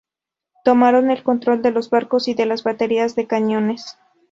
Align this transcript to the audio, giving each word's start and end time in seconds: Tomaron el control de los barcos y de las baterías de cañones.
Tomaron 0.63 1.11
el 1.11 1.21
control 1.21 1.61
de 1.61 1.69
los 1.69 1.91
barcos 1.91 2.27
y 2.27 2.33
de 2.33 2.47
las 2.47 2.63
baterías 2.63 3.13
de 3.15 3.27
cañones. 3.27 3.99